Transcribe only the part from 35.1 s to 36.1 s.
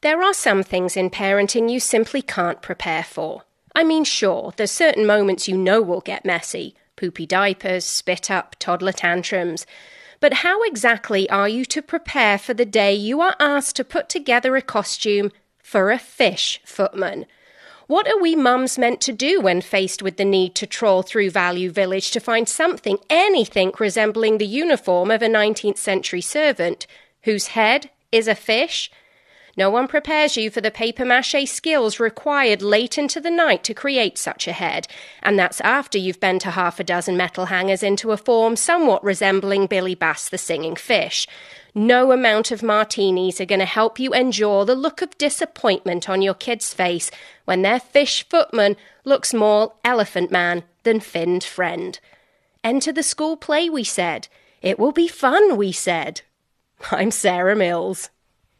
and that's after